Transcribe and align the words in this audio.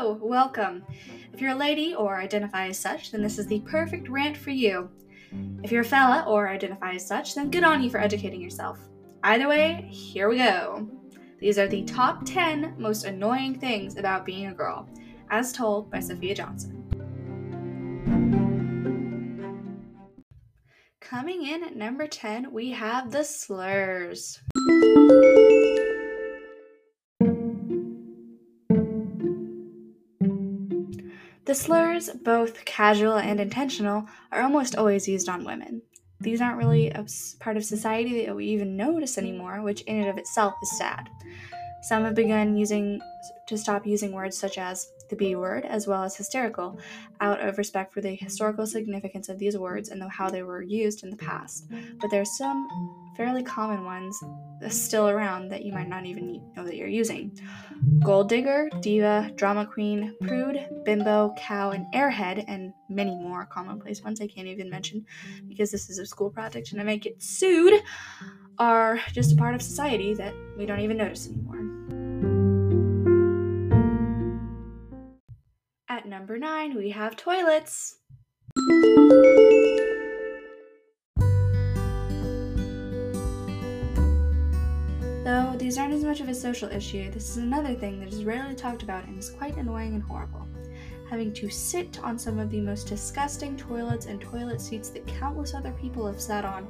Welcome. 0.00 0.84
If 1.32 1.40
you're 1.40 1.50
a 1.50 1.56
lady 1.56 1.92
or 1.92 2.20
identify 2.20 2.68
as 2.68 2.78
such, 2.78 3.10
then 3.10 3.20
this 3.20 3.36
is 3.36 3.48
the 3.48 3.58
perfect 3.60 4.08
rant 4.08 4.36
for 4.36 4.50
you. 4.50 4.88
If 5.64 5.72
you're 5.72 5.82
a 5.82 5.84
fella 5.84 6.24
or 6.28 6.48
identify 6.48 6.92
as 6.92 7.04
such, 7.04 7.34
then 7.34 7.50
good 7.50 7.64
on 7.64 7.82
you 7.82 7.90
for 7.90 7.98
educating 7.98 8.40
yourself. 8.40 8.78
Either 9.24 9.48
way, 9.48 9.88
here 9.90 10.28
we 10.28 10.36
go. 10.38 10.88
These 11.40 11.58
are 11.58 11.66
the 11.66 11.82
top 11.82 12.24
10 12.24 12.76
most 12.78 13.06
annoying 13.06 13.58
things 13.58 13.96
about 13.96 14.24
being 14.24 14.46
a 14.46 14.54
girl, 14.54 14.88
as 15.30 15.52
told 15.52 15.90
by 15.90 15.98
Sophia 15.98 16.36
Johnson. 16.36 16.84
Coming 21.00 21.44
in 21.44 21.64
at 21.64 21.74
number 21.74 22.06
10, 22.06 22.52
we 22.52 22.70
have 22.70 23.10
the 23.10 23.24
slurs. 23.24 24.40
The 31.48 31.54
slurs, 31.54 32.10
both 32.10 32.66
casual 32.66 33.16
and 33.16 33.40
intentional, 33.40 34.06
are 34.30 34.42
almost 34.42 34.76
always 34.76 35.08
used 35.08 35.30
on 35.30 35.46
women. 35.46 35.80
These 36.20 36.42
aren't 36.42 36.58
really 36.58 36.90
a 36.90 37.06
part 37.40 37.56
of 37.56 37.64
society 37.64 38.26
that 38.26 38.36
we 38.36 38.44
even 38.48 38.76
notice 38.76 39.16
anymore, 39.16 39.62
which 39.62 39.80
in 39.80 39.96
and 39.96 40.10
of 40.10 40.18
itself 40.18 40.52
is 40.62 40.76
sad. 40.76 41.08
Some 41.84 42.04
have 42.04 42.14
begun 42.14 42.58
using 42.58 43.00
to 43.48 43.58
stop 43.58 43.86
using 43.86 44.12
words 44.12 44.36
such 44.36 44.58
as 44.58 44.92
the 45.10 45.16
B 45.16 45.34
word 45.34 45.64
as 45.64 45.86
well 45.86 46.04
as 46.04 46.16
hysterical 46.16 46.78
out 47.20 47.40
of 47.40 47.58
respect 47.58 47.92
for 47.92 48.00
the 48.00 48.14
historical 48.14 48.66
significance 48.66 49.28
of 49.28 49.38
these 49.38 49.56
words 49.56 49.88
and 49.88 50.02
how 50.10 50.28
they 50.28 50.42
were 50.42 50.62
used 50.62 51.02
in 51.02 51.10
the 51.10 51.16
past. 51.16 51.70
But 52.00 52.10
there 52.10 52.20
are 52.20 52.26
some 52.26 52.68
fairly 53.16 53.42
common 53.42 53.84
ones 53.84 54.22
still 54.68 55.08
around 55.08 55.48
that 55.48 55.64
you 55.64 55.72
might 55.72 55.88
not 55.88 56.04
even 56.04 56.40
know 56.56 56.64
that 56.64 56.76
you're 56.76 56.88
using. 56.88 57.36
Gold 58.04 58.28
digger, 58.28 58.68
diva, 58.80 59.30
drama 59.34 59.66
queen, 59.66 60.14
prude, 60.22 60.68
bimbo, 60.84 61.34
cow, 61.36 61.70
and 61.70 61.86
airhead, 61.94 62.44
and 62.46 62.72
many 62.88 63.14
more 63.14 63.46
commonplace 63.46 64.02
ones 64.02 64.20
I 64.20 64.26
can't 64.26 64.46
even 64.46 64.70
mention 64.70 65.04
because 65.48 65.70
this 65.70 65.90
is 65.90 65.98
a 65.98 66.06
school 66.06 66.30
project 66.30 66.72
and 66.72 66.80
I 66.80 66.84
might 66.84 67.02
get 67.02 67.22
sued, 67.22 67.82
are 68.58 69.00
just 69.12 69.32
a 69.32 69.36
part 69.36 69.54
of 69.54 69.62
society 69.62 70.14
that 70.14 70.34
we 70.56 70.66
don't 70.66 70.80
even 70.80 70.96
notice 70.96 71.28
anymore. 71.28 71.67
Number 76.18 76.36
nine, 76.36 76.74
we 76.74 76.90
have 76.90 77.14
toilets. 77.14 77.98
Though 85.24 85.54
these 85.56 85.78
aren't 85.78 85.94
as 85.94 86.02
much 86.02 86.18
of 86.20 86.28
a 86.28 86.34
social 86.34 86.68
issue, 86.70 87.08
this 87.12 87.30
is 87.30 87.36
another 87.36 87.72
thing 87.72 88.00
that 88.00 88.12
is 88.12 88.24
rarely 88.24 88.56
talked 88.56 88.82
about 88.82 89.04
and 89.04 89.16
is 89.16 89.30
quite 89.30 89.56
annoying 89.58 89.94
and 89.94 90.02
horrible. 90.02 90.44
Having 91.08 91.34
to 91.34 91.48
sit 91.48 92.00
on 92.02 92.18
some 92.18 92.40
of 92.40 92.50
the 92.50 92.62
most 92.62 92.88
disgusting 92.88 93.56
toilets 93.56 94.06
and 94.06 94.20
toilet 94.20 94.60
seats 94.60 94.88
that 94.88 95.06
countless 95.06 95.54
other 95.54 95.70
people 95.80 96.04
have 96.04 96.20
sat 96.20 96.44
on 96.44 96.66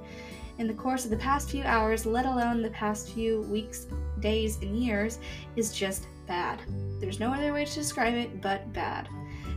in 0.58 0.66
the 0.66 0.74
course 0.74 1.06
of 1.06 1.10
the 1.10 1.16
past 1.16 1.48
few 1.48 1.62
hours, 1.62 2.04
let 2.04 2.26
alone 2.26 2.60
the 2.60 2.68
past 2.68 3.12
few 3.12 3.40
weeks, 3.42 3.86
days, 4.20 4.58
and 4.60 4.76
years, 4.76 5.20
is 5.56 5.72
just 5.72 6.06
bad. 6.26 6.60
There's 7.00 7.18
no 7.18 7.32
other 7.32 7.54
way 7.54 7.64
to 7.64 7.74
describe 7.74 8.12
it 8.12 8.42
but 8.42 8.70
bad. 8.74 9.08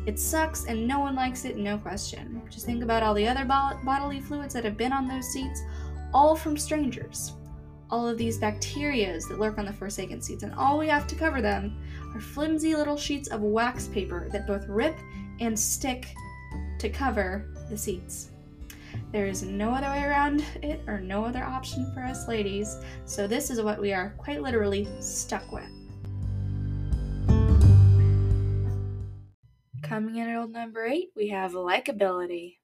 It 0.05 0.19
sucks 0.19 0.66
and 0.66 0.88
no 0.88 0.99
one 0.99 1.16
likes 1.16 1.45
it, 1.45 1.57
no 1.57 1.77
question. 1.77 2.41
Just 2.49 2.66
think 2.66 2.83
about 2.83 3.03
all 3.03 3.13
the 3.13 3.27
other 3.27 3.45
bodily 3.45 4.19
fluids 4.19 4.53
that 4.53 4.66
have 4.66 4.77
been 4.77 4.94
on 4.94 5.07
those 5.07 5.27
seats, 5.27 5.61
all 6.13 6.35
from 6.35 6.57
strangers 6.57 7.33
all 7.91 8.07
of 8.07 8.17
these 8.17 8.39
bacterias 8.39 9.27
that 9.27 9.39
lurk 9.39 9.57
on 9.57 9.66
the 9.66 9.73
forsaken 9.73 10.22
seats, 10.22 10.44
and 10.44 10.53
all 10.55 10.77
we 10.77 10.88
have 10.88 11.05
to 11.07 11.16
cover 11.16 11.41
them 11.41 11.77
are 12.16 12.22
flimsy 12.22 12.75
little 12.75 12.97
sheets 12.97 13.27
of 13.27 13.41
wax 13.41 13.88
paper 13.89 14.29
that 14.31 14.47
both 14.47 14.66
rip 14.67 14.97
and 15.41 15.59
stick 15.59 16.16
to 16.79 16.90
cover 16.90 17.45
the 17.69 17.78
seats. 17.78 18.29
There 19.11 19.28
is 19.28 19.44
no 19.44 19.72
other 19.72 19.88
way 19.88 20.03
around 20.03 20.44
it 20.63 20.81
or 20.88 21.00
no 21.00 21.25
other 21.25 21.44
option 21.44 21.91
for 21.94 22.01
us 22.01 22.28
ladies, 22.28 22.78
so 23.06 23.28
this 23.28 23.50
is 23.50 23.61
what 23.61 23.79
we 23.79 23.91
are 23.91 24.16
quite 24.17 24.41
literally 24.41 24.88
stuck 25.00 25.51
with. 25.51 25.69
Coming 29.91 30.16
in 30.16 30.29
at 30.29 30.38
old 30.38 30.53
number 30.53 30.85
eight, 30.85 31.12
we 31.18 31.28
have 31.28 31.52
likability. 31.52 32.59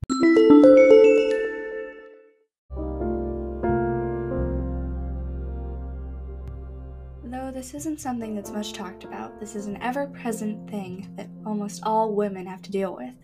Though 7.25 7.51
this 7.51 7.73
isn't 7.73 7.99
something 7.99 8.33
that's 8.33 8.51
much 8.51 8.71
talked 8.71 9.03
about. 9.03 9.41
This 9.41 9.57
is 9.57 9.65
an 9.65 9.77
ever 9.81 10.07
present 10.07 10.69
thing 10.69 11.13
that 11.17 11.27
almost 11.45 11.83
all 11.83 12.13
women 12.13 12.45
have 12.45 12.61
to 12.61 12.71
deal 12.71 12.95
with 12.95 13.15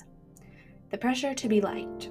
the 0.89 0.97
pressure 0.97 1.33
to 1.33 1.47
be 1.47 1.61
liked. 1.61 2.09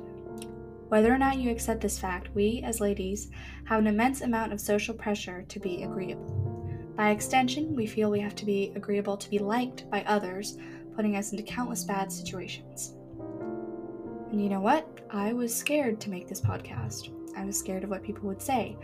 Whether 0.89 1.13
or 1.13 1.19
not 1.19 1.37
you 1.37 1.51
accept 1.51 1.83
this 1.83 1.99
fact, 1.99 2.35
we, 2.35 2.63
as 2.65 2.81
ladies, 2.81 3.29
have 3.67 3.81
an 3.81 3.87
immense 3.87 4.23
amount 4.23 4.55
of 4.55 4.63
social 4.63 4.95
pressure 4.95 5.43
to 5.43 5.61
be 5.61 5.83
agreeable. 5.83 6.53
By 6.97 7.11
extension, 7.11 7.77
we 7.77 7.85
feel 7.87 8.11
we 8.11 8.21
have 8.21 8.37
to 8.37 8.47
be 8.47 8.73
agreeable 8.77 9.19
to 9.19 9.31
be 9.31 9.39
liked 9.39 9.91
by 9.91 10.03
others, 10.05 10.57
putting 10.95 11.17
us 11.17 11.33
into 11.33 11.43
countless 11.43 11.85
bad 11.85 12.13
situations. 12.13 12.95
And 14.31 14.43
you 14.43 14.49
know 14.49 14.61
what? 14.61 14.89
I 15.11 15.33
was 15.33 15.55
scared 15.55 16.01
to 16.01 16.11
make 16.11 16.29
this 16.29 16.41
podcast. 16.41 17.11
I 17.37 17.45
was 17.45 17.59
scared 17.59 17.85
of 17.85 17.91
what 17.91 18.03
people 18.03 18.29
would 18.29 18.41
say. 18.41 18.77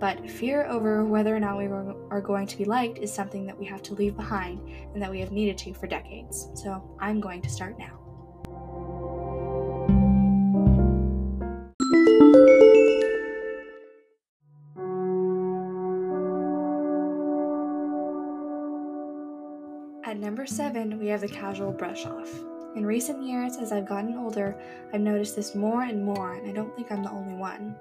But 0.00 0.30
fear 0.30 0.66
over 0.66 1.04
whether 1.04 1.34
or 1.34 1.40
not 1.40 1.58
we 1.58 1.66
are 1.66 2.20
going 2.20 2.46
to 2.46 2.56
be 2.56 2.64
liked 2.64 2.98
is 2.98 3.12
something 3.12 3.46
that 3.46 3.58
we 3.58 3.64
have 3.66 3.82
to 3.82 3.94
leave 3.94 4.16
behind 4.16 4.60
and 4.94 5.02
that 5.02 5.10
we 5.10 5.20
have 5.20 5.32
needed 5.32 5.58
to 5.58 5.74
for 5.74 5.86
decades. 5.86 6.48
So 6.54 6.82
I'm 7.00 7.20
going 7.20 7.42
to 7.42 7.50
start 7.50 7.78
now. 7.78 7.98
Seven, 20.48 20.98
we 20.98 21.06
have 21.08 21.20
the 21.20 21.28
casual 21.28 21.72
brush 21.72 22.06
off. 22.06 22.30
In 22.74 22.84
recent 22.84 23.22
years, 23.22 23.56
as 23.56 23.72
I've 23.72 23.88
gotten 23.88 24.16
older, 24.16 24.56
I've 24.92 25.00
noticed 25.00 25.36
this 25.36 25.54
more 25.54 25.82
and 25.82 26.04
more, 26.04 26.34
and 26.34 26.48
I 26.48 26.52
don't 26.52 26.74
think 26.74 26.90
I'm 26.90 27.02
the 27.02 27.10
only 27.10 27.34
one. 27.34 27.76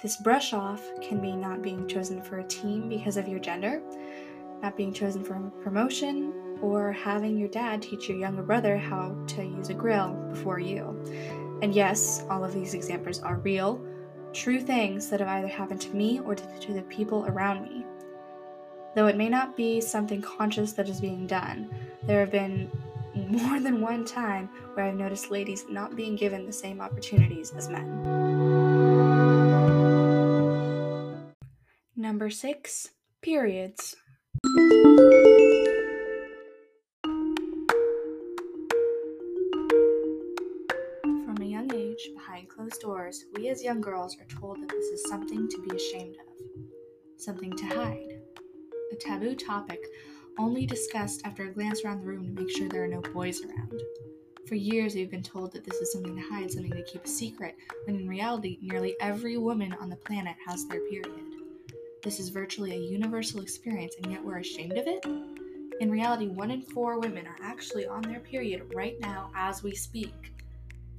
This 0.00 0.16
brush 0.16 0.52
off 0.52 0.82
can 1.00 1.20
be 1.20 1.34
not 1.34 1.62
being 1.62 1.88
chosen 1.88 2.22
for 2.22 2.38
a 2.38 2.44
team 2.44 2.88
because 2.88 3.16
of 3.16 3.28
your 3.28 3.40
gender, 3.40 3.82
not 4.62 4.76
being 4.76 4.92
chosen 4.92 5.24
for 5.24 5.34
a 5.34 5.62
promotion, 5.62 6.58
or 6.62 6.92
having 6.92 7.36
your 7.36 7.48
dad 7.48 7.82
teach 7.82 8.08
your 8.08 8.18
younger 8.18 8.42
brother 8.42 8.76
how 8.76 9.16
to 9.28 9.42
use 9.42 9.68
a 9.68 9.74
grill 9.74 10.14
before 10.30 10.58
you. 10.58 11.02
And 11.62 11.74
yes, 11.74 12.24
all 12.28 12.44
of 12.44 12.52
these 12.52 12.74
examples 12.74 13.20
are 13.20 13.38
real, 13.38 13.80
true 14.32 14.60
things 14.60 15.08
that 15.08 15.20
have 15.20 15.28
either 15.28 15.48
happened 15.48 15.80
to 15.82 15.94
me 15.94 16.20
or 16.20 16.34
to, 16.34 16.72
the 16.72 16.82
people 16.82 17.24
around 17.26 17.62
me. 17.62 17.84
Though 18.94 19.06
it 19.06 19.16
may 19.16 19.28
not 19.28 19.56
be 19.56 19.80
something 19.80 20.20
conscious 20.20 20.72
that 20.72 20.88
is 20.88 21.00
being 21.00 21.26
done, 21.26 21.70
there 22.06 22.20
have 22.20 22.30
been 22.30 22.70
more 23.14 23.58
than 23.60 23.80
one 23.80 24.04
time 24.04 24.48
where 24.74 24.86
I've 24.86 24.94
noticed 24.94 25.30
ladies 25.30 25.66
not 25.68 25.96
being 25.96 26.14
given 26.16 26.46
the 26.46 26.52
same 26.52 26.80
opportunities 26.80 27.52
as 27.52 27.68
men. 27.68 28.02
Number 31.96 32.30
six, 32.30 32.90
periods. 33.22 33.96
From 41.02 41.36
a 41.40 41.44
young 41.44 41.74
age, 41.74 42.10
behind 42.14 42.48
closed 42.48 42.80
doors, 42.80 43.24
we 43.34 43.48
as 43.48 43.64
young 43.64 43.80
girls 43.80 44.16
are 44.20 44.40
told 44.40 44.62
that 44.62 44.68
this 44.68 44.86
is 44.86 45.08
something 45.08 45.48
to 45.48 45.62
be 45.62 45.74
ashamed 45.74 46.16
of, 46.16 46.26
something 47.16 47.56
to 47.56 47.66
hide, 47.66 48.20
a 48.92 48.96
taboo 48.96 49.34
topic 49.34 49.80
only 50.38 50.66
discussed 50.66 51.22
after 51.24 51.44
a 51.44 51.52
glance 51.52 51.84
around 51.84 52.00
the 52.00 52.06
room 52.06 52.24
to 52.24 52.42
make 52.42 52.50
sure 52.56 52.68
there 52.68 52.84
are 52.84 52.88
no 52.88 53.00
boys 53.00 53.42
around. 53.42 53.80
For 54.46 54.54
years, 54.54 54.94
we've 54.94 55.10
been 55.10 55.22
told 55.22 55.52
that 55.52 55.64
this 55.64 55.80
is 55.80 55.92
something 55.92 56.14
to 56.14 56.22
hide, 56.22 56.50
something 56.50 56.70
to 56.70 56.84
keep 56.84 57.04
a 57.04 57.08
secret, 57.08 57.56
when 57.84 57.96
in 57.96 58.08
reality, 58.08 58.58
nearly 58.62 58.94
every 59.00 59.38
woman 59.38 59.74
on 59.80 59.90
the 59.90 59.96
planet 59.96 60.36
has 60.46 60.66
their 60.66 60.80
period. 60.88 61.10
This 62.02 62.20
is 62.20 62.28
virtually 62.28 62.72
a 62.72 62.90
universal 62.90 63.40
experience, 63.40 63.96
and 64.00 64.12
yet 64.12 64.24
we're 64.24 64.38
ashamed 64.38 64.74
of 64.78 64.86
it? 64.86 65.04
In 65.80 65.90
reality, 65.90 66.28
one 66.28 66.50
in 66.50 66.62
four 66.62 67.00
women 67.00 67.26
are 67.26 67.36
actually 67.42 67.86
on 67.86 68.02
their 68.02 68.20
period 68.20 68.72
right 68.74 68.98
now 69.00 69.30
as 69.34 69.62
we 69.62 69.74
speak. 69.74 70.32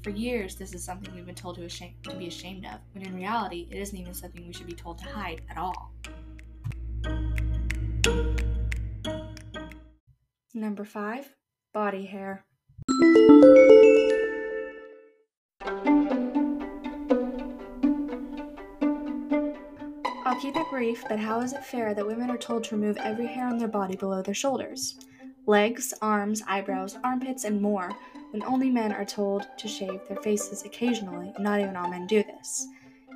For 0.03 0.09
years, 0.09 0.55
this 0.55 0.73
is 0.73 0.83
something 0.83 1.15
we've 1.15 1.25
been 1.25 1.33
told 1.33 1.55
to, 1.55 1.63
ashamed, 1.63 1.95
to 2.03 2.15
be 2.15 2.27
ashamed 2.27 2.65
of, 2.65 2.79
when 2.93 3.05
in 3.05 3.15
reality, 3.15 3.67
it 3.71 3.77
isn't 3.77 3.97
even 3.97 4.13
something 4.13 4.45
we 4.45 4.53
should 4.53 4.67
be 4.67 4.73
told 4.73 4.97
to 4.99 5.05
hide 5.05 5.41
at 5.49 5.57
all. 5.57 5.93
Number 10.57 10.83
five, 10.83 11.35
body 11.71 12.07
hair. 12.07 12.43
I'll 20.25 20.41
keep 20.41 20.55
it 20.55 20.65
brief, 20.71 21.03
but 21.07 21.19
how 21.19 21.41
is 21.41 21.53
it 21.53 21.63
fair 21.63 21.93
that 21.93 22.07
women 22.07 22.31
are 22.31 22.39
told 22.39 22.63
to 22.63 22.75
remove 22.75 22.97
every 22.97 23.27
hair 23.27 23.45
on 23.45 23.59
their 23.59 23.67
body 23.67 23.95
below 23.95 24.23
their 24.23 24.33
shoulders? 24.33 24.95
legs, 25.45 25.93
arms, 26.01 26.41
eyebrows, 26.47 26.97
armpits, 27.03 27.43
and 27.43 27.61
more, 27.61 27.91
when 28.31 28.43
only 28.43 28.71
men 28.71 28.91
are 28.91 29.05
told 29.05 29.47
to 29.57 29.67
shave 29.67 30.01
their 30.07 30.17
faces 30.17 30.65
occasionally, 30.65 31.31
and 31.35 31.43
not 31.43 31.59
even 31.59 31.75
all 31.75 31.87
men 31.87 32.07
do 32.07 32.23
this. 32.23 32.65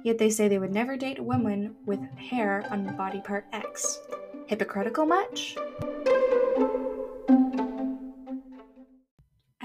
Yet 0.03 0.19
they 0.19 0.29
say 0.29 0.47
they 0.47 0.59
would 0.59 0.71
never 0.71 0.95
date 0.95 1.17
a 1.17 1.23
woman 1.23 1.75
with 1.87 1.99
hair 2.17 2.63
on 2.69 2.95
body 2.95 3.19
part 3.19 3.45
X. 3.51 3.99
Hypocritical 4.45 5.07
much? 5.07 5.57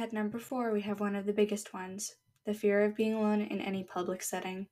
At 0.07 0.13
number 0.13 0.39
four, 0.39 0.71
we 0.73 0.83
have 0.83 1.01
one 1.01 1.17
of 1.17 1.27
the 1.27 1.33
biggest 1.33 1.75
ones 1.75 2.15
the 2.45 2.55
fear 2.55 2.85
of 2.85 2.95
being 2.95 3.15
alone 3.15 3.41
in 3.41 3.61
any 3.61 3.83
public 3.83 4.23
setting. 4.23 4.69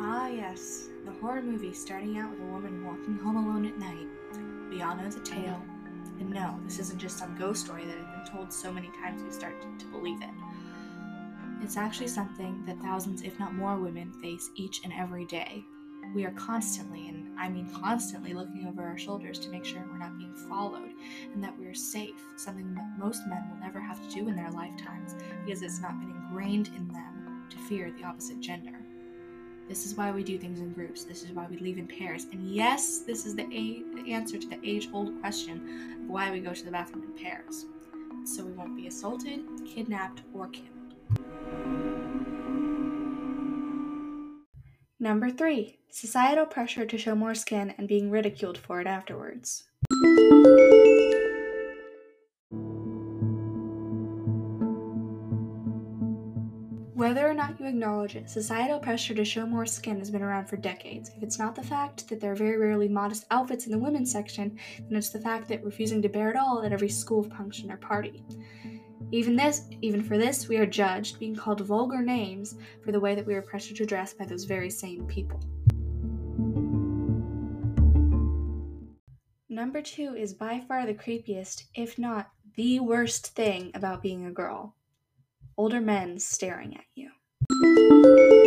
Ah, 0.00 0.28
yes, 0.28 0.88
the 1.04 1.12
horror 1.20 1.42
movie 1.42 1.74
starting 1.74 2.16
out 2.16 2.30
with 2.30 2.40
a 2.40 2.44
woman 2.44 2.86
walking 2.86 3.18
home 3.18 3.36
alone 3.36 3.66
at 3.66 3.76
night. 3.76 4.06
We 4.70 4.80
all 4.80 4.96
know 4.96 5.10
the 5.10 5.20
tale. 5.20 5.62
And 6.20 6.30
no, 6.30 6.58
this 6.64 6.78
isn't 6.78 6.98
just 6.98 7.18
some 7.18 7.36
ghost 7.36 7.66
story 7.66 7.84
that 7.84 7.98
has 7.98 8.06
been 8.06 8.34
told 8.34 8.50
so 8.50 8.72
many 8.72 8.88
times 9.02 9.22
we 9.22 9.30
start 9.30 9.60
to, 9.78 9.84
believe 9.88 10.22
it. 10.22 10.37
It's 11.62 11.76
actually 11.76 12.08
something 12.08 12.64
that 12.66 12.80
thousands, 12.80 13.22
if 13.22 13.38
not 13.38 13.54
more, 13.54 13.76
women 13.76 14.12
face 14.22 14.50
each 14.54 14.80
and 14.84 14.92
every 14.92 15.24
day. 15.26 15.64
We 16.14 16.24
are 16.24 16.30
constantly, 16.32 17.08
and 17.08 17.38
I 17.38 17.48
mean 17.48 17.68
constantly, 17.74 18.32
looking 18.32 18.66
over 18.66 18.82
our 18.82 18.96
shoulders 18.96 19.38
to 19.40 19.50
make 19.50 19.64
sure 19.64 19.84
we're 19.90 19.98
not 19.98 20.16
being 20.16 20.34
followed 20.48 20.92
and 21.34 21.44
that 21.44 21.58
we're 21.58 21.74
safe, 21.74 22.22
something 22.36 22.74
that 22.74 22.98
most 22.98 23.26
men 23.26 23.44
will 23.50 23.60
never 23.60 23.80
have 23.80 24.02
to 24.02 24.14
do 24.14 24.28
in 24.28 24.36
their 24.36 24.50
lifetimes 24.50 25.14
because 25.44 25.62
it's 25.62 25.80
not 25.80 25.98
been 26.00 26.10
ingrained 26.10 26.68
in 26.68 26.88
them 26.88 27.44
to 27.50 27.58
fear 27.58 27.90
the 27.90 28.04
opposite 28.04 28.40
gender. 28.40 28.78
This 29.68 29.84
is 29.84 29.96
why 29.96 30.10
we 30.10 30.22
do 30.22 30.38
things 30.38 30.60
in 30.60 30.72
groups. 30.72 31.04
This 31.04 31.22
is 31.22 31.32
why 31.32 31.46
we 31.50 31.58
leave 31.58 31.76
in 31.76 31.86
pairs. 31.86 32.26
And 32.32 32.48
yes, 32.48 33.00
this 33.00 33.26
is 33.26 33.34
the, 33.34 33.42
a- 33.52 33.82
the 33.94 34.12
answer 34.12 34.38
to 34.38 34.48
the 34.48 34.58
age 34.64 34.88
old 34.94 35.20
question 35.20 36.00
of 36.04 36.08
why 36.08 36.30
we 36.30 36.40
go 36.40 36.54
to 36.54 36.64
the 36.64 36.70
bathroom 36.70 37.04
in 37.04 37.22
pairs. 37.22 37.66
So 38.24 38.46
we 38.46 38.52
won't 38.52 38.76
be 38.76 38.86
assaulted, 38.86 39.44
kidnapped, 39.66 40.22
or 40.32 40.48
killed. 40.48 40.77
Number 45.00 45.30
three, 45.30 45.78
societal 45.90 46.44
pressure 46.44 46.84
to 46.84 46.98
show 46.98 47.14
more 47.14 47.34
skin 47.34 47.72
and 47.78 47.86
being 47.86 48.10
ridiculed 48.10 48.58
for 48.58 48.80
it 48.80 48.86
afterwards. 48.86 49.64
Whether 56.94 57.28
or 57.28 57.32
not 57.32 57.60
you 57.60 57.66
acknowledge 57.66 58.16
it, 58.16 58.28
societal 58.28 58.80
pressure 58.80 59.14
to 59.14 59.24
show 59.24 59.46
more 59.46 59.66
skin 59.66 60.00
has 60.00 60.10
been 60.10 60.20
around 60.20 60.46
for 60.46 60.56
decades. 60.56 61.10
If 61.16 61.22
it's 61.22 61.38
not 61.38 61.54
the 61.54 61.62
fact 61.62 62.08
that 62.08 62.20
there 62.20 62.32
are 62.32 62.34
very 62.34 62.58
rarely 62.58 62.88
modest 62.88 63.24
outfits 63.30 63.66
in 63.66 63.72
the 63.72 63.78
women's 63.78 64.10
section, 64.10 64.58
then 64.88 64.98
it's 64.98 65.10
the 65.10 65.20
fact 65.20 65.48
that 65.48 65.64
refusing 65.64 66.02
to 66.02 66.08
bare 66.08 66.30
it 66.30 66.36
all 66.36 66.62
at 66.64 66.72
every 66.72 66.88
school 66.88 67.22
function 67.22 67.70
or 67.70 67.76
party. 67.76 68.24
Even 69.10 69.36
this, 69.36 69.62
even 69.80 70.02
for 70.02 70.18
this, 70.18 70.48
we 70.48 70.58
are 70.58 70.66
judged, 70.66 71.18
being 71.18 71.34
called 71.34 71.60
vulgar 71.60 72.02
names 72.02 72.56
for 72.84 72.92
the 72.92 73.00
way 73.00 73.14
that 73.14 73.26
we 73.26 73.34
are 73.34 73.42
pressured 73.42 73.76
to 73.78 73.86
dress 73.86 74.12
by 74.12 74.24
those 74.24 74.44
very 74.44 74.70
same 74.70 75.06
people. 75.06 75.40
Number 79.48 79.82
two 79.82 80.14
is 80.14 80.34
by 80.34 80.60
far 80.60 80.86
the 80.86 80.94
creepiest, 80.94 81.64
if 81.74 81.98
not 81.98 82.30
the 82.56 82.80
worst 82.80 83.28
thing 83.34 83.70
about 83.74 84.02
being 84.02 84.26
a 84.26 84.32
girl 84.32 84.74
older 85.58 85.80
men 85.80 86.18
staring 86.18 86.76
at 86.76 86.84
you. 86.94 88.37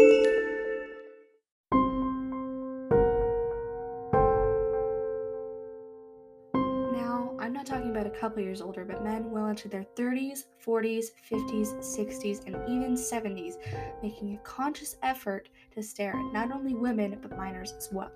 I'm 7.41 7.53
not 7.53 7.65
talking 7.65 7.89
about 7.89 8.05
a 8.05 8.11
couple 8.11 8.43
years 8.43 8.61
older, 8.61 8.85
but 8.85 9.03
men 9.03 9.31
well 9.31 9.47
into 9.47 9.67
their 9.67 9.83
30s, 9.95 10.43
40s, 10.63 11.05
50s, 11.27 11.73
60s, 11.79 12.45
and 12.45 12.55
even 12.69 12.93
70s, 12.93 13.55
making 14.03 14.35
a 14.35 14.37
conscious 14.43 14.97
effort 15.01 15.49
to 15.73 15.81
stare 15.81 16.15
at 16.15 16.33
not 16.33 16.51
only 16.51 16.75
women, 16.75 17.17
but 17.19 17.35
minors 17.35 17.73
as 17.75 17.89
well. 17.91 18.11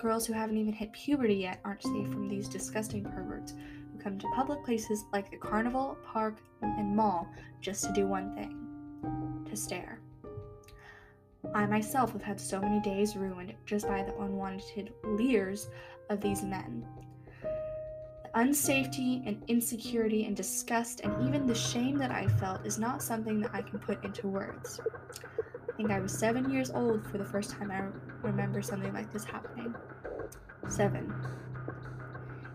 Girls 0.00 0.24
who 0.24 0.32
haven't 0.32 0.56
even 0.56 0.72
hit 0.72 0.94
puberty 0.94 1.34
yet 1.34 1.60
aren't 1.62 1.82
safe 1.82 2.08
from 2.08 2.26
these 2.26 2.48
disgusting 2.48 3.04
perverts 3.04 3.52
who 3.92 3.98
come 4.02 4.18
to 4.18 4.26
public 4.34 4.64
places 4.64 5.04
like 5.12 5.30
the 5.30 5.36
carnival, 5.36 5.98
park, 6.02 6.38
and 6.62 6.96
mall 6.96 7.28
just 7.60 7.84
to 7.84 7.92
do 7.92 8.06
one 8.06 8.34
thing 8.34 9.44
to 9.50 9.54
stare. 9.54 10.00
I 11.54 11.66
myself 11.66 12.12
have 12.12 12.22
had 12.22 12.40
so 12.40 12.62
many 12.62 12.80
days 12.80 13.14
ruined 13.14 13.52
just 13.66 13.86
by 13.86 14.02
the 14.02 14.16
unwanted 14.16 14.94
leers 15.04 15.68
of 16.08 16.22
these 16.22 16.42
men. 16.42 16.86
Unsafety 18.34 19.22
and 19.26 19.42
insecurity 19.48 20.24
and 20.24 20.34
disgust 20.34 21.00
and 21.00 21.28
even 21.28 21.46
the 21.46 21.54
shame 21.54 21.98
that 21.98 22.10
I 22.10 22.26
felt 22.26 22.64
is 22.64 22.78
not 22.78 23.02
something 23.02 23.40
that 23.42 23.50
I 23.52 23.60
can 23.60 23.78
put 23.78 24.02
into 24.04 24.26
words. 24.26 24.80
I 25.68 25.76
think 25.76 25.90
I 25.90 26.00
was 26.00 26.16
seven 26.16 26.50
years 26.50 26.70
old 26.70 27.06
for 27.06 27.18
the 27.18 27.26
first 27.26 27.50
time 27.50 27.70
I 27.70 27.82
remember 28.26 28.62
something 28.62 28.92
like 28.94 29.12
this 29.12 29.24
happening. 29.24 29.74
Seven. 30.66 31.12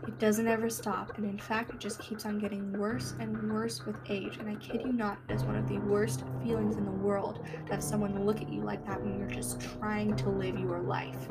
It 0.08 0.18
doesn't 0.18 0.48
ever 0.48 0.68
stop, 0.68 1.16
and 1.18 1.30
in 1.30 1.38
fact, 1.38 1.70
it 1.70 1.80
just 1.80 2.00
keeps 2.00 2.26
on 2.26 2.40
getting 2.40 2.74
worse 2.74 3.14
and 3.20 3.54
worse 3.54 3.86
with 3.86 3.98
age. 4.10 4.38
And 4.38 4.50
I 4.50 4.56
kid 4.56 4.82
you 4.84 4.94
not, 4.94 5.20
it 5.30 5.34
is 5.34 5.44
one 5.44 5.58
of 5.58 5.68
the 5.68 5.78
worst 5.80 6.24
feelings 6.42 6.78
in 6.78 6.86
the 6.86 6.92
world 6.92 7.46
to 7.68 7.74
have 7.74 7.84
someone 7.84 8.26
look 8.26 8.42
at 8.42 8.52
you 8.52 8.62
like 8.62 8.84
that 8.88 9.00
when 9.00 9.20
you're 9.20 9.30
just 9.30 9.62
trying 9.80 10.16
to 10.16 10.30
live 10.30 10.58
your 10.58 10.80
life. 10.80 11.28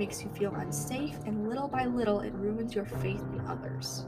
Makes 0.00 0.22
you 0.22 0.30
feel 0.30 0.54
unsafe, 0.54 1.18
and 1.26 1.46
little 1.46 1.68
by 1.68 1.84
little, 1.84 2.20
it 2.20 2.32
ruins 2.32 2.74
your 2.74 2.86
faith 2.86 3.22
in 3.34 3.42
others. 3.46 4.06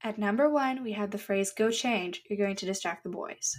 At 0.00 0.16
number 0.16 0.48
one, 0.48 0.84
we 0.84 0.92
have 0.92 1.10
the 1.10 1.18
phrase 1.18 1.50
go 1.50 1.72
change, 1.72 2.22
you're 2.30 2.38
going 2.38 2.54
to 2.54 2.66
distract 2.66 3.02
the 3.02 3.10
boys. 3.10 3.56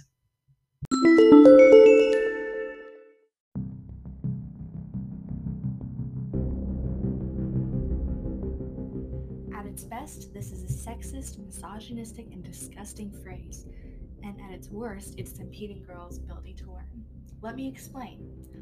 Best, 10.08 10.32
this 10.32 10.52
is 10.52 10.62
a 10.64 10.90
sexist, 10.90 11.38
misogynistic, 11.38 12.26
and 12.32 12.42
disgusting 12.42 13.12
phrase. 13.22 13.66
And 14.22 14.40
at 14.40 14.52
its 14.52 14.70
worst, 14.70 15.14
it's 15.18 15.38
impeding 15.38 15.84
girls' 15.84 16.16
ability 16.16 16.54
to 16.54 16.72
learn. 16.72 17.04
Let 17.42 17.56
me 17.56 17.68
explain. 17.68 18.18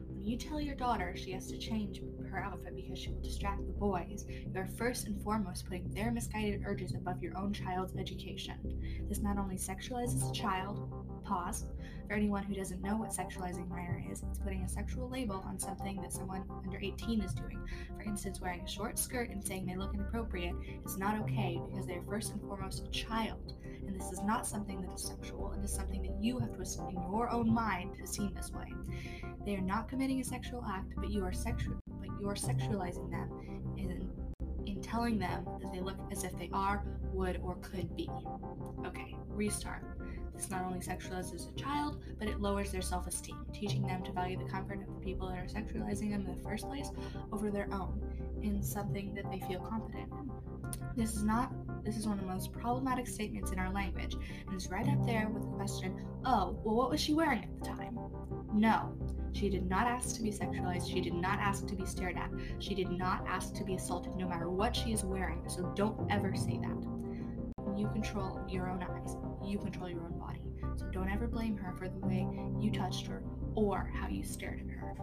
When 0.09 0.25
you 0.25 0.37
tell 0.37 0.61
your 0.61 0.75
daughter 0.75 1.15
she 1.15 1.31
has 1.33 1.47
to 1.53 1.57
change 1.57 2.01
her 2.31 2.43
outfit 2.43 2.75
because 2.75 2.99
she 2.99 3.11
will 3.11 3.23
distract 3.23 3.65
the 3.65 3.73
boys, 3.73 4.25
you 4.29 4.61
are 4.61 4.67
first 4.77 5.07
and 5.07 5.23
foremost 5.23 5.67
putting 5.67 5.89
their 5.95 6.11
misguided 6.11 6.63
urges 6.67 6.95
above 6.95 7.23
your 7.23 7.39
own 7.39 7.53
child's 7.53 7.97
education. 7.97 9.07
This 9.09 9.23
not 9.23 9.39
only 9.39 9.57
sexualizes 9.57 10.29
a 10.29 10.35
child, 10.35 11.06
pause, 11.27 11.67
for 12.07 12.15
anyone 12.15 12.45
who 12.45 12.55
doesn't 12.55 12.81
know 12.83 12.97
what 12.97 13.11
sexualizing 13.11 13.69
minor 13.69 14.03
is, 14.11 14.23
it's 14.31 14.39
putting 14.39 14.63
a 14.63 14.69
sexual 14.69 15.09
label 15.09 15.43
on 15.47 15.59
something 15.59 16.01
that 16.03 16.13
someone 16.13 16.45
under 16.65 16.79
18 16.79 17.21
is 17.21 17.35
doing. 17.35 17.59
For 17.97 18.03
instance, 18.03 18.41
wearing 18.41 18.61
a 18.61 18.69
short 18.69 18.99
skirt 18.99 19.31
and 19.31 19.45
saying 19.45 19.67
they 19.67 19.77
look 19.77 19.95
inappropriate 19.95 20.55
is 20.85 20.97
not 20.97 21.19
okay 21.23 21.61
because 21.69 21.87
they 21.87 21.95
are 21.95 22.05
first 22.05 22.33
and 22.33 22.41
foremost 22.43 22.87
a 22.87 22.91
child. 22.91 23.55
And 23.65 23.95
this 23.95 24.13
is 24.13 24.23
not 24.23 24.47
something 24.47 24.81
that 24.83 24.95
is 24.95 25.03
sexual, 25.03 25.53
it 25.53 25.65
is 25.65 25.75
something 25.75 26.03
that 26.03 26.23
you 26.23 26.39
have 26.39 26.55
twisted 26.55 26.87
in 26.89 26.95
your 26.95 27.31
own 27.31 27.53
mind 27.53 27.97
to 27.97 28.07
seem 28.07 28.33
this 28.35 28.53
way. 28.53 28.73
They 29.45 29.57
are 29.57 29.61
not 29.61 29.89
committing 29.89 30.21
a 30.21 30.25
sexual 30.25 30.65
act, 30.65 30.93
but 30.97 31.11
you 31.11 31.25
are 31.25 31.33
sexual 31.33 31.77
but 31.87 32.09
you 32.21 32.29
are 32.29 32.35
sexualizing 32.35 33.11
them 33.11 33.31
in 33.77 34.09
in 34.67 34.83
telling 34.83 35.19
them 35.19 35.47
that 35.63 35.73
they 35.73 35.81
look 35.81 35.97
as 36.11 36.25
if 36.25 36.37
they 36.39 36.51
are, 36.53 36.85
would, 37.13 37.41
or 37.43 37.57
could 37.63 37.95
be. 37.97 38.11
Okay, 38.85 39.17
restart. 39.29 39.85
This 40.37 40.51
not 40.51 40.65
only 40.65 40.81
sexualizes 40.81 41.49
a 41.51 41.59
child, 41.59 42.03
but 42.19 42.29
it 42.29 42.41
lowers 42.41 42.71
their 42.71 42.83
self 42.83 43.07
esteem, 43.07 43.39
teaching 43.55 43.87
them 43.87 44.03
to 44.05 44.13
value 44.13 44.39
the 44.39 44.51
comfort 44.51 44.81
of 44.87 44.95
the 44.95 45.01
people 45.01 45.29
that 45.29 45.39
are 45.39 45.47
sexualizing 45.47 46.11
them 46.11 46.27
in 46.27 46.37
the 46.37 46.43
first 46.43 46.69
place 46.69 46.91
over 47.33 47.51
their 47.51 47.69
own 47.73 48.01
in 48.43 48.63
something 48.63 49.15
that 49.15 49.31
they 49.31 49.41
feel 49.41 49.61
confident 49.61 50.13
in. 50.13 50.31
This 50.95 51.15
is 51.15 51.25
not 51.25 51.53
this 51.85 51.97
is 51.97 52.07
one 52.07 52.19
of 52.19 52.25
the 52.25 52.33
most 52.33 52.53
problematic 52.53 53.07
statements 53.07 53.53
in 53.53 53.59
our 53.59 53.73
language, 53.73 54.15
and 54.15 54.55
it's 54.55 54.69
right 54.69 54.87
up 54.89 55.07
there 55.07 55.29
with 55.29 55.43
the 55.43 55.49
question, 55.57 56.05
oh, 56.25 56.59
well 56.65 56.75
what 56.75 56.91
was 56.91 57.01
she 57.01 57.15
wearing 57.15 57.45
at 57.45 57.61
the 57.61 57.67
time? 57.67 57.99
No. 58.53 58.93
She 59.33 59.51
did 59.51 59.69
not 59.69 59.87
ask 59.87 60.17
to 60.17 60.23
be 60.23 60.31
sexualized. 60.31 60.91
She 60.91 61.03
did 61.03 61.13
not 61.13 61.39
ask 61.39 61.67
to 61.67 61.77
be 61.77 61.85
stared 61.85 62.17
at. 62.17 62.31
She 62.59 62.75
did 62.75 62.91
not 62.91 63.23
ask 63.29 63.55
to 63.55 63.65
be 63.65 63.75
assaulted, 63.75 64.17
no 64.17 64.27
matter 64.27 64.49
what 64.49 64.75
she 64.75 64.93
is 64.93 65.05
wearing. 65.05 65.43
So 65.47 65.71
don't 65.77 66.11
ever 66.11 66.35
say 66.35 66.59
that. 66.63 66.96
You 67.77 67.89
control 67.89 68.41
your 68.49 68.71
own 68.71 68.83
eyes. 68.83 69.17
You 69.45 69.59
control 69.59 69.91
your 69.91 70.01
own 70.01 70.19
body. 70.19 70.41
So 70.77 70.87
don't 70.87 71.11
ever 71.11 71.27
blame 71.27 71.57
her 71.59 71.73
for 71.77 71.89
the 71.89 71.99
way 71.99 72.27
you 72.59 72.71
touched 72.71 73.07
her 73.07 73.23
or 73.55 73.91
how 73.95 74.09
you 74.09 74.25
stared 74.25 74.61
at 74.61 74.71
her. 74.71 74.95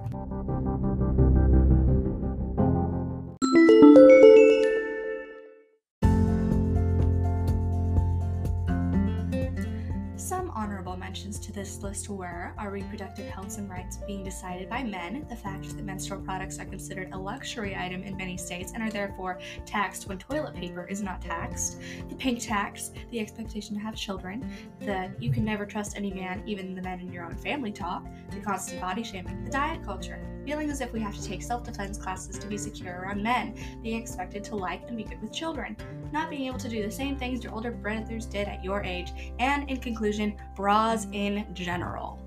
This 11.53 11.83
list 11.83 12.09
were 12.09 12.53
our 12.57 12.71
reproductive 12.71 13.27
health 13.27 13.57
and 13.57 13.69
rights 13.69 13.97
being 14.07 14.23
decided 14.23 14.69
by 14.69 14.83
men, 14.83 15.25
the 15.29 15.35
fact 15.35 15.75
that 15.75 15.85
menstrual 15.85 16.19
products 16.21 16.59
are 16.59 16.65
considered 16.65 17.09
a 17.13 17.17
luxury 17.17 17.75
item 17.75 18.01
in 18.03 18.17
many 18.17 18.37
states 18.37 18.71
and 18.73 18.81
are 18.81 18.89
therefore 18.89 19.39
taxed 19.65 20.07
when 20.07 20.17
toilet 20.17 20.55
paper 20.55 20.87
is 20.87 21.01
not 21.01 21.21
taxed, 21.21 21.79
the 22.09 22.15
pink 22.15 22.39
tax, 22.39 22.91
the 23.11 23.19
expectation 23.19 23.75
to 23.75 23.81
have 23.81 23.95
children, 23.95 24.49
that 24.79 25.21
you 25.21 25.31
can 25.31 25.45
never 25.45 25.65
trust 25.65 25.95
any 25.95 26.11
man, 26.11 26.41
even 26.47 26.73
the 26.73 26.81
men 26.81 26.99
in 26.99 27.11
your 27.11 27.23
own 27.23 27.35
family 27.35 27.71
talk, 27.71 28.05
the 28.31 28.39
constant 28.39 28.81
body 28.81 29.03
shaming, 29.03 29.43
the 29.43 29.51
diet 29.51 29.83
culture, 29.83 30.19
feeling 30.45 30.69
as 30.69 30.81
if 30.81 30.91
we 30.93 30.99
have 30.99 31.15
to 31.15 31.23
take 31.23 31.41
self 31.41 31.63
defense 31.63 31.97
classes 31.97 32.37
to 32.39 32.47
be 32.47 32.57
secure 32.57 33.01
around 33.01 33.21
men, 33.21 33.55
being 33.81 34.01
expected 34.01 34.43
to 34.45 34.55
like 34.55 34.81
and 34.87 34.97
be 34.97 35.03
good 35.03 35.21
with 35.21 35.33
children, 35.33 35.75
not 36.11 36.29
being 36.29 36.47
able 36.47 36.59
to 36.59 36.69
do 36.69 36.83
the 36.83 36.91
same 36.91 37.17
things 37.17 37.43
your 37.43 37.53
older 37.53 37.71
brothers 37.71 38.25
did 38.25 38.47
at 38.47 38.63
your 38.63 38.83
age, 38.83 39.11
and 39.39 39.69
in 39.69 39.77
conclusion, 39.77 40.35
bras 40.55 41.07
in 41.11 41.45
general. 41.53 42.19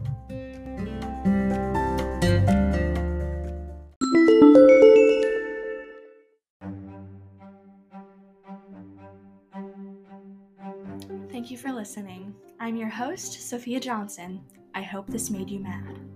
Thank 11.30 11.50
you 11.50 11.58
for 11.58 11.73
listening. 11.73 12.35
I'm 12.58 12.76
your 12.76 12.88
host, 12.88 13.49
Sophia 13.49 13.78
Johnson. 13.78 14.40
I 14.75 14.82
hope 14.82 15.06
this 15.06 15.30
made 15.30 15.49
you 15.49 15.61
mad. 15.61 16.15